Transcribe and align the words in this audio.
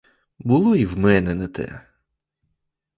Було 0.39 0.75
і 0.75 0.85
в 0.85 0.97
мене 0.97 1.35
не 1.35 1.47
те! 1.47 1.81